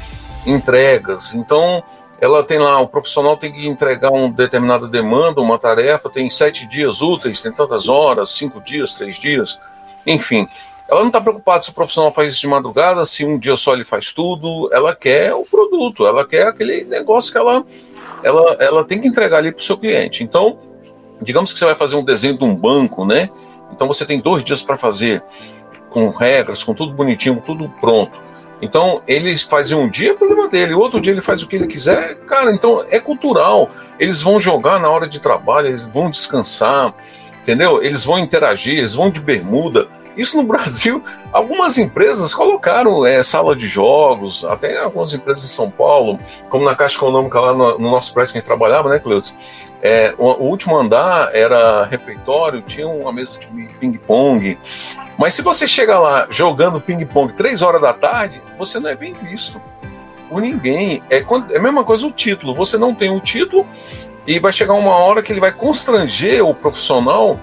[0.45, 1.33] entregas.
[1.33, 1.83] Então,
[2.21, 6.67] ela tem lá, o profissional tem que entregar uma determinada demanda, uma tarefa, tem sete
[6.67, 9.59] dias úteis, tem tantas horas, cinco dias, três dias,
[10.05, 10.47] enfim.
[10.87, 13.73] Ela não está preocupada se o profissional faz isso de madrugada, se um dia só
[13.73, 14.69] ele faz tudo.
[14.71, 17.65] Ela quer o produto, ela quer aquele negócio que ela,
[18.21, 20.23] ela, ela tem que entregar ali para o seu cliente.
[20.23, 20.59] Então,
[21.19, 23.31] digamos que você vai fazer um desenho de um banco, né?
[23.71, 25.23] Então você tem dois dias para fazer,
[25.89, 28.29] com regras, com tudo bonitinho, tudo pronto.
[28.61, 31.67] Então, ele faz um dia, é problema dele, outro dia ele faz o que ele
[31.67, 32.15] quiser.
[32.25, 33.69] Cara, então é cultural.
[33.97, 36.93] Eles vão jogar na hora de trabalho, eles vão descansar,
[37.41, 37.81] entendeu?
[37.81, 39.87] Eles vão interagir, eles vão de bermuda.
[40.17, 41.01] Isso no Brasil,
[41.31, 46.75] algumas empresas colocaram é, sala de jogos, até algumas empresas em São Paulo, como na
[46.75, 49.31] Caixa Econômica lá no, no nosso prédio que a gente trabalhava, né, Cleusa?
[49.81, 53.47] É, o, o, último andar era refeitório, tinha uma mesa de
[53.79, 54.57] ping-pong.
[55.17, 59.13] Mas se você chega lá jogando ping-pong três horas da tarde, você não é bem
[59.13, 59.61] visto
[60.27, 61.01] por ninguém.
[61.09, 62.53] É, é a mesma coisa o título.
[62.55, 63.65] Você não tem o título
[64.27, 67.39] e vai chegar uma hora que ele vai constranger o profissional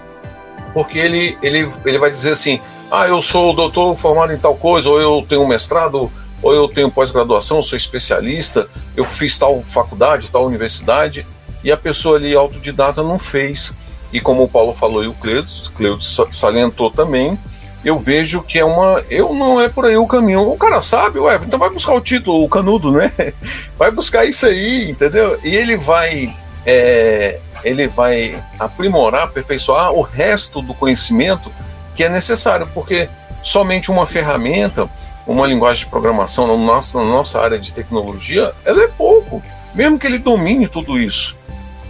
[0.77, 4.91] porque ele, ele, ele vai dizer assim: ah, eu sou doutor formado em tal coisa,
[4.91, 10.45] ou eu tenho mestrado, ou eu tenho pós-graduação, sou especialista, eu fiz tal faculdade, tal
[10.45, 11.27] universidade,
[11.67, 13.75] e a pessoa ali autodidata não fez.
[14.13, 17.37] E como o Paulo falou e o Cleudes, Cleudes salientou também,
[17.85, 19.03] eu vejo que é uma.
[19.11, 20.49] Eu não é por aí o caminho.
[20.49, 23.11] O cara sabe, ué, então vai buscar o título, o canudo, né?
[23.77, 25.39] Vai buscar isso aí, entendeu?
[25.43, 26.33] E ele vai.
[26.65, 31.51] É, ele vai aprimorar, aperfeiçoar o resto do conhecimento
[31.97, 33.09] que é necessário, porque
[33.43, 34.89] somente uma ferramenta,
[35.27, 39.43] uma linguagem de programação na nossa, na nossa área de tecnologia, ela é pouco,
[39.75, 41.37] mesmo que ele domine tudo isso.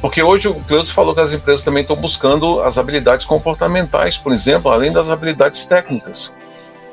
[0.00, 4.32] Porque hoje o Cleudes falou que as empresas também estão buscando as habilidades comportamentais, por
[4.32, 6.32] exemplo, além das habilidades técnicas.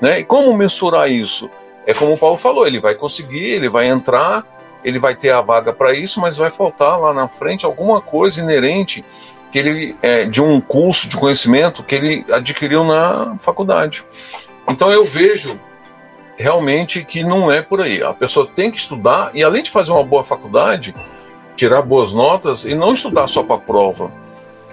[0.02, 0.20] Né?
[0.20, 1.50] E como mensurar isso?
[1.86, 4.46] É como o Paulo falou, ele vai conseguir, ele vai entrar,
[4.84, 8.42] ele vai ter a vaga para isso, mas vai faltar lá na frente alguma coisa
[8.42, 9.04] inerente
[9.52, 14.04] que ele é, de um curso de conhecimento que ele adquiriu na faculdade.
[14.68, 15.60] Então eu vejo
[16.36, 18.02] realmente que não é por aí.
[18.02, 20.96] A pessoa tem que estudar e além de fazer uma boa faculdade,
[21.56, 24.12] tirar boas notas e não estudar só para a prova,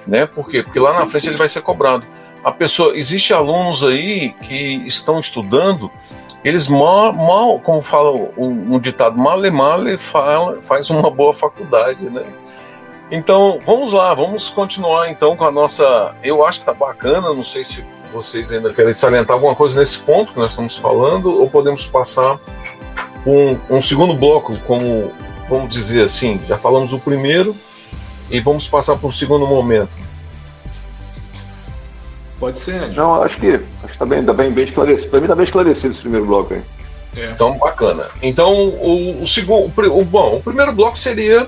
[0.06, 0.26] né?
[0.26, 0.62] Por quê?
[0.62, 2.06] Porque lá na frente ele vai ser cobrado.
[2.42, 5.90] A pessoa, existe alunos aí que estão estudando
[6.42, 12.08] eles mal, mal como fala um, um ditado, male male fala, faz uma boa faculdade,
[12.08, 12.24] né?
[13.10, 16.14] Então, vamos lá, vamos continuar então com a nossa.
[16.22, 19.98] Eu acho que tá bacana, não sei se vocês ainda querem salientar alguma coisa nesse
[19.98, 22.38] ponto que nós estamos falando, ou podemos passar
[23.26, 25.12] um, um segundo bloco, como
[25.50, 27.54] vamos dizer assim, já falamos o primeiro
[28.30, 29.90] e vamos passar para o segundo momento.
[32.38, 32.96] Pode ser, Andy.
[32.96, 33.60] Não, acho que
[33.90, 35.10] está bem, tá bem, bem esclarecido.
[35.10, 36.62] Para mim está bem esclarecido esse primeiro bloco aí.
[37.16, 37.32] É.
[37.32, 38.06] Então, bacana.
[38.22, 39.70] Então, o, o segundo.
[39.76, 41.46] O, bom, o primeiro bloco seria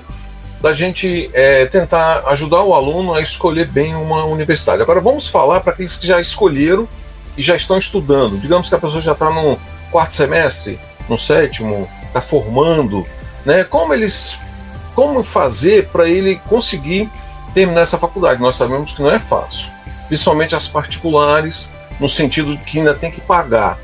[0.61, 4.81] da gente é, tentar ajudar o aluno a escolher bem uma universidade.
[4.81, 6.87] Agora, vamos falar para aqueles que já escolheram
[7.35, 8.37] e já estão estudando.
[8.37, 9.57] Digamos que a pessoa já está no
[9.89, 10.77] quarto semestre,
[11.09, 13.05] no sétimo, está formando.
[13.45, 13.63] Né?
[13.63, 14.53] Como eles.
[14.95, 17.09] Como fazer para ele conseguir
[17.53, 18.39] terminar essa faculdade?
[18.39, 19.73] Nós sabemos que não é fácil
[20.07, 23.79] principalmente as particulares, no sentido de que ainda tem que pagar.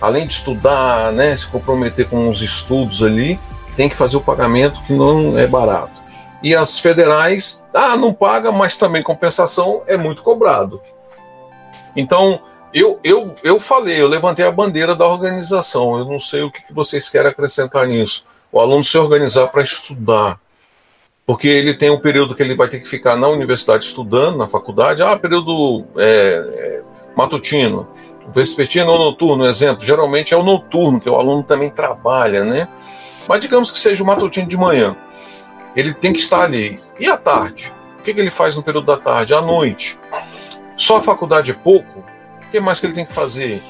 [0.00, 3.38] Além de estudar, né, se comprometer com os estudos ali,
[3.76, 6.02] tem que fazer o pagamento que não é barato.
[6.42, 10.80] E as federais, ah, não paga, mas também compensação é muito cobrado.
[11.94, 12.40] Então,
[12.72, 15.98] eu, eu, eu falei, eu levantei a bandeira da organização.
[15.98, 18.24] Eu não sei o que vocês querem acrescentar nisso.
[18.56, 20.40] O aluno se organizar para estudar,
[21.26, 24.48] porque ele tem um período que ele vai ter que ficar na universidade estudando, na
[24.48, 26.82] faculdade, ah, período é, é,
[27.14, 27.86] matutino,
[28.32, 32.66] vespertino ou noturno, exemplo, geralmente é o noturno, que o aluno também trabalha, né?
[33.28, 34.96] Mas digamos que seja o matutino de manhã,
[35.76, 36.80] ele tem que estar ali.
[36.98, 37.70] E à tarde?
[38.00, 39.34] O que, que ele faz no período da tarde?
[39.34, 39.98] À noite?
[40.78, 41.98] Só a faculdade é pouco?
[41.98, 43.62] O que mais que ele tem que fazer?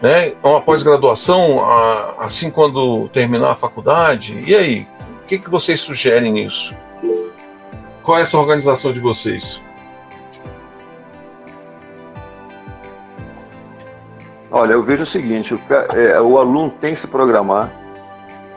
[0.00, 0.34] Né?
[0.42, 1.64] Uma pós-graduação,
[2.18, 4.44] assim quando terminar a faculdade?
[4.46, 4.86] E aí?
[5.28, 6.74] que, que vocês sugerem nisso?
[8.02, 9.62] Qual é essa organização de vocês?
[14.50, 15.60] Olha, eu vejo o seguinte: o,
[15.94, 17.70] é, o aluno tem que se programar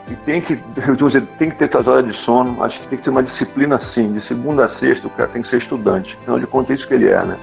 [0.08, 0.56] e tem que,
[0.96, 2.64] dizer, tem que ter suas horas de sono.
[2.64, 4.10] Acho que tem que ter uma disciplina assim.
[4.14, 6.16] De segunda a sexta, o cara tem que ser estudante.
[6.22, 7.38] Afinal de contas, é isso que ele é, né?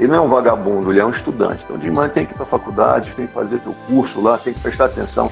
[0.00, 1.62] Ele não é um vagabundo, ele é um estudante.
[1.62, 4.38] Então, de manhã tem que ir para a faculdade, tem que fazer seu curso lá,
[4.38, 5.30] tem que prestar atenção,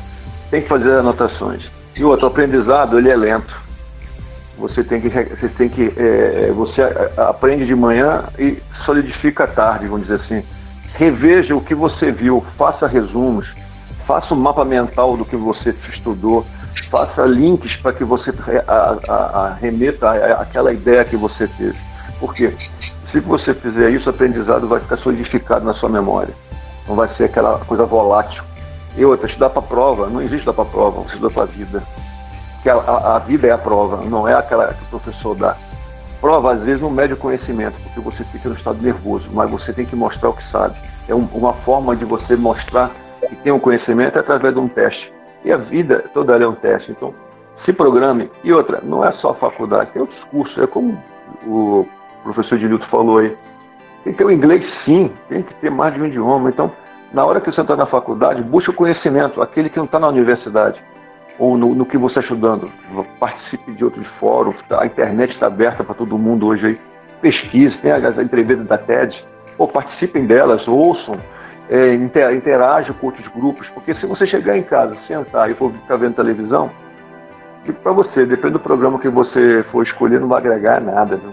[0.51, 1.71] tem que fazer anotações.
[1.97, 3.57] E outro, o aprendizado, ele é lento.
[4.59, 6.83] Você tem que, você tem que, é, você
[7.17, 10.45] aprende de manhã e solidifica à tarde, vamos dizer assim.
[10.97, 13.49] Reveja o que você viu, faça resumos,
[14.07, 16.45] faça um mapa mental do que você estudou,
[16.91, 18.35] faça links para que você
[18.67, 21.77] a, a, a remeta aquela ideia que você teve.
[22.21, 22.53] Por quê?
[23.13, 26.35] Se você fizer isso, o aprendizado vai ficar solidificado na sua memória.
[26.87, 28.43] Não vai ser aquela coisa volátil.
[28.97, 31.83] E outra, estudar para prova, não existe estudar para prova, você estuda para a vida.
[32.63, 35.57] Que a, a, a, vida é a prova, não é aquela que o professor dá.
[36.21, 39.73] Prova, às vezes, não mede o conhecimento, porque você fica no estado nervoso, mas você
[39.73, 40.75] tem que mostrar o que sabe.
[41.09, 42.91] É um, uma forma de você mostrar
[43.27, 45.13] que tem um conhecimento é através de um teste.
[45.45, 46.91] E a vida toda ela é um teste.
[46.91, 47.15] Então,
[47.65, 48.31] se programe.
[48.43, 50.59] E outra, não é só a faculdade, tem outros cursos.
[50.59, 51.01] É como
[51.47, 51.87] o
[52.23, 53.37] professor Dilito falou aí.
[54.05, 56.49] Tem que ter o inglês sim, tem que ter mais de um idioma.
[56.49, 56.73] Então,
[57.13, 60.09] na hora que você está na faculdade, busque o conhecimento, aquele que não está na
[60.09, 60.81] universidade
[61.39, 62.69] ou no, no, que você está estudando.
[63.19, 66.79] Participe de outros fóruns, a internet está aberta para todo mundo hoje aí.
[67.21, 69.25] Pesquise, tem as entrevistas da TED,
[69.57, 71.17] ou participem delas, ouçam,
[71.69, 75.97] é, interajam com outros grupos, porque se você chegar em casa, sentar e for ficar
[75.97, 76.71] vendo televisão,
[77.83, 81.17] para você, depende do programa que você for escolher, não vai agregar nada.
[81.17, 81.33] Viu?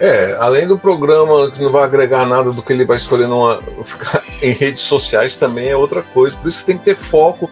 [0.00, 3.60] É, além do programa que não vai agregar nada do que ele vai escolher numa,
[3.84, 6.36] ficar em redes sociais também é outra coisa.
[6.36, 7.50] Por isso tem que ter foco.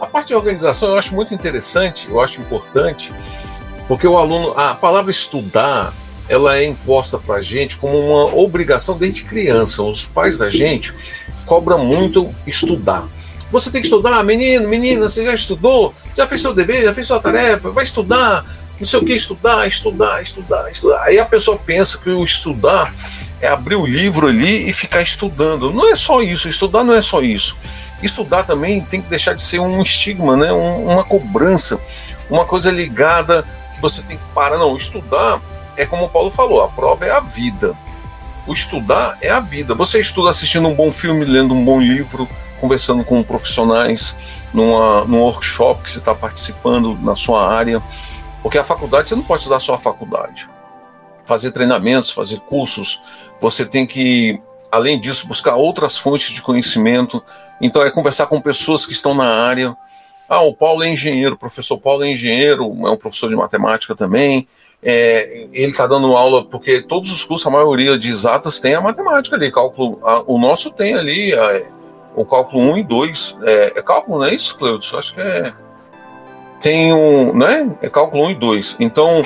[0.00, 3.12] A parte de organização eu acho muito interessante, eu acho importante,
[3.88, 5.92] porque o aluno, a palavra estudar,
[6.28, 9.82] ela é imposta para a gente como uma obrigação desde criança.
[9.82, 10.94] Os pais da gente
[11.46, 13.08] cobram muito estudar.
[13.50, 15.94] Você tem que estudar, menino, menina, você já estudou?
[16.16, 17.70] Já fez seu dever, já fez sua tarefa?
[17.70, 18.44] Vai estudar,
[18.78, 21.02] não sei o que, estudar, estudar, estudar, estudar.
[21.02, 22.94] Aí a pessoa pensa que o estudar
[23.40, 25.72] é abrir o livro ali e ficar estudando.
[25.72, 27.56] Não é só isso, estudar não é só isso.
[28.02, 30.52] Estudar também tem que deixar de ser um estigma, né?
[30.52, 31.80] Um, uma cobrança,
[32.30, 34.58] uma coisa ligada que você tem que parar.
[34.58, 35.40] Não, estudar
[35.76, 37.74] é como o Paulo falou, a prova é a vida.
[38.46, 39.74] O estudar é a vida.
[39.74, 42.28] Você estuda assistindo um bom filme, lendo um bom livro,
[42.60, 44.14] conversando com profissionais,
[44.52, 47.82] numa, num workshop que você está participando na sua área.
[48.42, 50.48] Porque a faculdade, você não pode estudar só a faculdade.
[51.24, 53.02] Fazer treinamentos, fazer cursos,
[53.40, 57.22] você tem que, além disso, buscar outras fontes de conhecimento.
[57.60, 59.76] Então, é conversar com pessoas que estão na área.
[60.28, 63.94] Ah, o Paulo é engenheiro, o professor Paulo é engenheiro, é um professor de matemática
[63.94, 64.46] também.
[64.82, 68.80] É, ele está dando aula, porque todos os cursos, a maioria de exatas tem a
[68.80, 69.98] matemática ali, cálculo.
[70.04, 71.62] A, o nosso tem ali a,
[72.14, 73.38] o cálculo 1 e 2.
[73.42, 74.92] É, é cálculo, não é isso, Cleudes?
[74.94, 75.52] Acho que é
[76.60, 77.70] tem um, né?
[77.80, 78.76] É cálculo 1 e 2.
[78.80, 79.24] Então,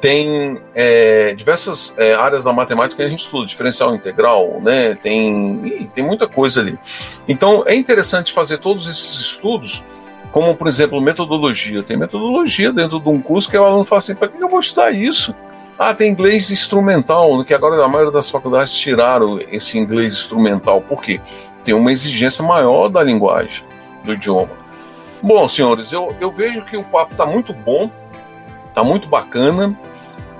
[0.00, 4.94] tem é, diversas é, áreas da matemática que a gente estuda, diferencial integral, né?
[4.94, 6.78] Tem, tem muita coisa ali.
[7.26, 9.82] Então, é interessante fazer todos esses estudos,
[10.30, 11.82] como, por exemplo, metodologia.
[11.82, 14.60] Tem metodologia dentro de um curso que o aluno fala assim: para que eu vou
[14.60, 15.34] estudar isso?
[15.78, 20.80] Ah, tem inglês instrumental, que agora a maioria das faculdades tiraram esse inglês instrumental.
[20.80, 21.20] Por quê?
[21.64, 23.64] Tem uma exigência maior da linguagem,
[24.04, 24.63] do idioma.
[25.24, 27.90] Bom, senhores, eu, eu vejo que o papo está muito bom,
[28.68, 29.74] está muito bacana.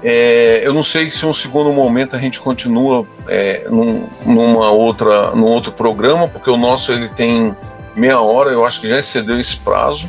[0.02, 5.30] É, eu não sei se um segundo momento a gente continua é, num, numa outra,
[5.30, 7.56] num outro programa, porque o nosso ele tem
[7.96, 10.06] meia hora, eu acho que já excedeu esse prazo.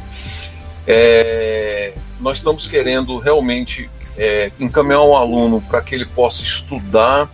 [0.85, 7.29] É, nós estamos querendo realmente é, encaminhar o aluno para que ele possa estudar,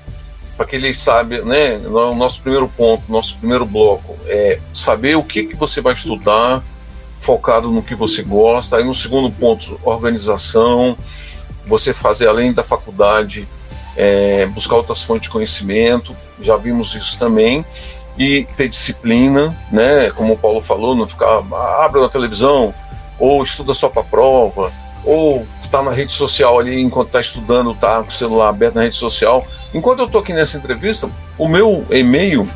[0.56, 1.78] para que ele saiba, né?
[1.88, 6.62] O nosso primeiro ponto, nosso primeiro bloco é saber o que, que você vai estudar,
[7.22, 8.76] focado no que você gosta.
[8.76, 10.98] Aí no segundo ponto, organização,
[11.66, 13.48] você fazer além da faculdade,
[13.96, 17.64] é, buscar outras fontes de conhecimento, já vimos isso também,
[18.18, 20.10] e ter disciplina, né?
[20.12, 22.74] Como o Paulo falou, não ficar ah, abre na televisão,
[23.18, 24.72] ou estuda só para prova,
[25.06, 28.82] ou está na rede social ali enquanto está estudando, tá com o celular aberto na
[28.82, 29.46] rede social.
[29.74, 32.50] Enquanto eu estou aqui nessa entrevista, o meu e-mail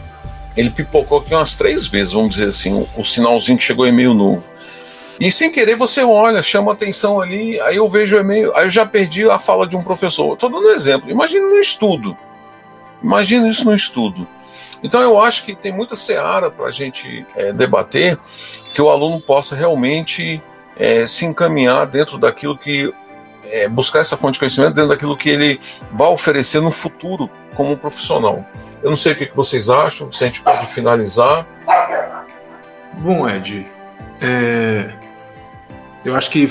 [0.56, 4.14] ele pipocou aqui umas três vezes, vamos dizer assim, o, o sinalzinho que chegou e-mail
[4.14, 4.50] novo.
[5.20, 8.70] E sem querer você olha, chama atenção ali, aí eu vejo o e-mail, aí eu
[8.70, 10.34] já perdi a fala de um professor.
[10.34, 11.10] Estou dando um exemplo.
[11.10, 12.18] Imagina no estudo.
[13.02, 14.28] Imagina isso no estudo.
[14.84, 18.18] Então eu acho que tem muita seara para a gente é, debater,
[18.74, 20.42] que o aluno possa realmente
[20.76, 22.94] é, se encaminhar dentro daquilo que.
[23.48, 25.60] É, buscar essa fonte de conhecimento dentro daquilo que ele
[25.92, 28.44] vai oferecer no futuro como profissional.
[28.82, 31.46] Eu não sei o que vocês acham, se a gente pode finalizar.
[32.94, 33.68] Bom, Ed,
[34.20, 34.94] é,
[36.06, 36.48] eu acho que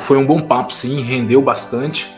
[0.00, 2.12] foi um bom papo, sim, rendeu bastante.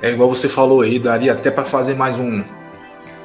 [0.00, 2.42] É igual você falou aí, daria até para fazer mais um,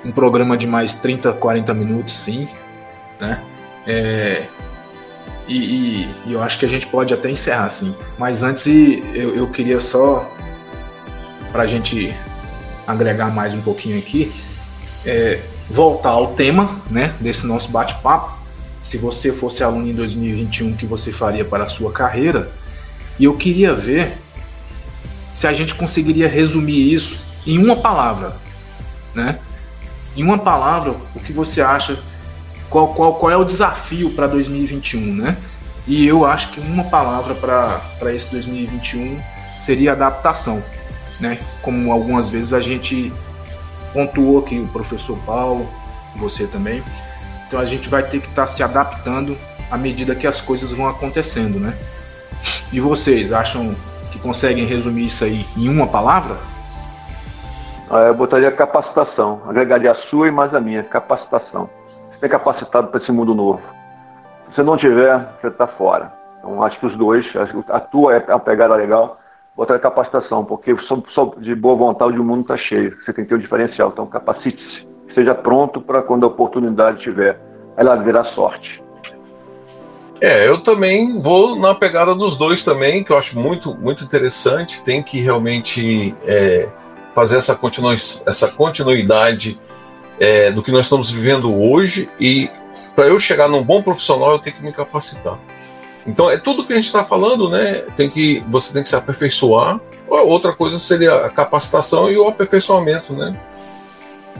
[0.06, 2.48] um programa de mais 30, 40 minutos, sim.
[3.20, 3.42] Né?
[3.88, 4.48] É,
[5.48, 7.96] E, e, e, eu acho que a gente pode até encerrar assim.
[8.18, 10.30] Mas antes eu, eu queria só,
[11.52, 12.14] para a gente
[12.86, 14.32] agregar mais um pouquinho aqui,
[15.06, 15.40] é,
[15.70, 18.38] voltar ao tema né, desse nosso bate-papo.
[18.84, 22.52] Se você fosse aluno em 2021, o que você faria para a sua carreira?
[23.20, 24.18] E eu queria ver
[25.34, 28.36] se a gente conseguiria resumir isso em uma palavra,
[29.14, 29.40] né?
[30.16, 32.00] Em uma palavra, o que você acha
[32.70, 35.38] qual, qual, qual é o desafio para 2021, né?
[35.88, 39.22] E eu acho que uma palavra para esse 2021
[39.60, 40.62] seria adaptação,
[41.20, 41.40] né?
[41.62, 43.14] Como algumas vezes a gente
[43.94, 45.68] pontuou aqui, o professor Paulo,
[46.16, 46.84] você também.
[47.48, 49.38] Então a gente vai ter que estar tá se adaptando
[49.72, 51.74] à medida que as coisas vão acontecendo, né?
[52.72, 53.74] E vocês acham
[54.12, 56.36] que conseguem resumir isso aí em uma palavra?
[57.90, 61.70] Ah, eu botaria capacitação, agregaria a sua e mais a minha, capacitação
[62.20, 63.62] ser capacitado para esse mundo novo.
[64.50, 66.12] Se você não tiver, você está fora.
[66.40, 67.26] Então, acho que os dois,
[67.70, 69.20] a tua é uma pegada legal,
[69.58, 72.96] é capacitação, porque só, só de boa vontade o mundo está cheio.
[73.04, 73.90] Você tem que ter um diferencial.
[73.90, 74.88] Então, capacite-se.
[75.10, 77.40] Esteja pronto para quando a oportunidade tiver,
[77.76, 78.84] ela virá sorte.
[80.20, 84.84] É, eu também vou na pegada dos dois também, que eu acho muito, muito interessante.
[84.84, 86.68] Tem que realmente é,
[87.14, 89.60] fazer essa, continu essa continuidade
[90.20, 92.50] é, do que nós estamos vivendo hoje e
[92.96, 95.38] para eu chegar num bom profissional eu tenho que me capacitar.
[96.06, 97.84] Então é tudo que a gente está falando, né?
[97.96, 99.80] Tem que você tem que se aperfeiçoar.
[100.08, 103.38] Outra coisa seria a capacitação e o aperfeiçoamento, né?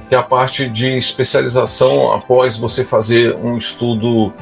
[0.10, 4.34] Que é a parte de especialização após você fazer um estudo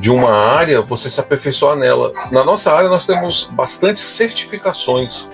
[0.00, 2.12] de uma área, você se aperfeiçoar nela.
[2.32, 5.28] Na nossa área nós temos bastante certificações,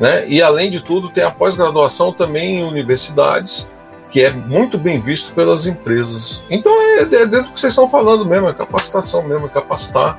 [0.00, 0.26] né?
[0.26, 3.68] E além de tudo tem a pós-graduação também em universidades
[4.10, 6.44] que é muito bem visto pelas empresas.
[6.48, 10.18] Então é, é dentro do que vocês estão falando mesmo, é capacitação mesmo, é capacitar,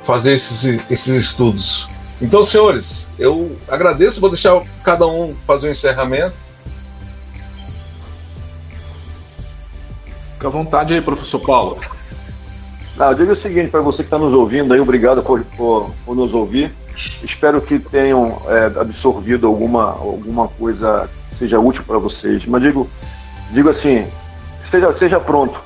[0.00, 1.88] fazer esses, esses estudos.
[2.20, 6.34] Então, senhores, eu agradeço, vou deixar cada um fazer o um encerramento.
[10.34, 11.80] Fique à vontade aí, professor Paulo.
[13.00, 15.90] Ah, eu digo o seguinte para você que está nos ouvindo aí, obrigado por, por,
[16.04, 16.70] por nos ouvir.
[17.24, 22.44] Espero que tenham é, absorvido alguma, alguma coisa seja útil para vocês.
[22.44, 22.86] Mas digo,
[23.52, 24.06] digo assim,
[24.70, 25.58] seja, seja pronto.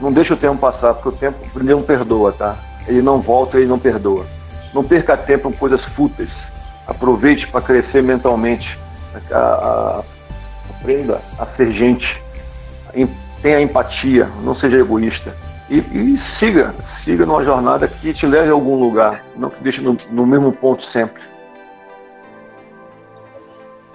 [0.00, 2.56] Não deixe o tempo passar, porque o tempo primeiro não perdoa, tá?
[2.88, 4.24] Ele não volta, ele não perdoa.
[4.72, 6.30] Não perca tempo com coisas fúteis.
[6.86, 8.78] Aproveite para crescer mentalmente.
[9.30, 10.02] A, a,
[10.70, 12.18] aprenda a ser gente.
[13.42, 15.36] Tenha empatia, não seja egoísta.
[15.74, 16.72] E, e, siga,
[17.04, 20.52] siga numa jornada que te leve a algum lugar, não que deixe no, no mesmo
[20.52, 21.20] ponto sempre.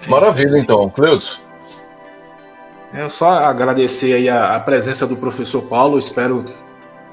[0.06, 0.90] Maravilha, então.
[0.90, 1.40] Cleudes?
[2.92, 5.98] É só agradecer aí a, a, presença do professor Paulo.
[5.98, 6.44] Espero,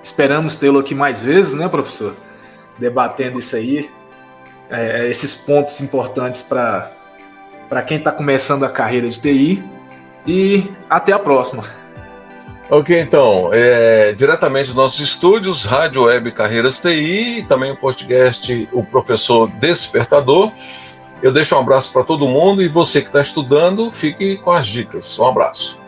[0.03, 2.13] esperamos tê-lo aqui mais vezes, né, professor?
[2.77, 3.89] Debatendo isso aí,
[4.69, 6.91] é, é esses pontos importantes para
[7.69, 9.63] para quem está começando a carreira de TI.
[10.25, 11.63] E até a próxima.
[12.69, 18.83] Ok, então, é, diretamente dos nossos estúdios, Rádio Web Carreiras TI, também o podcast O
[18.83, 20.51] Professor Despertador.
[21.23, 24.67] Eu deixo um abraço para todo mundo e você que está estudando, fique com as
[24.67, 25.17] dicas.
[25.17, 25.79] Um abraço.